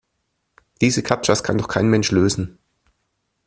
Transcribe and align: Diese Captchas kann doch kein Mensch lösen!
Diese 0.81 1.03
Captchas 1.03 1.43
kann 1.43 1.59
doch 1.59 1.67
kein 1.67 1.87
Mensch 1.87 2.09
lösen! 2.09 2.57